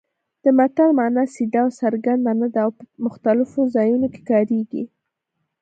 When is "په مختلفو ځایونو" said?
2.77-4.07